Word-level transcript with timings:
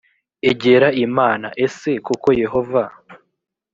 egera 0.51 0.87
imana 1.05 1.47
ese 1.65 1.89
koko 2.05 2.29
yehova 2.41 2.83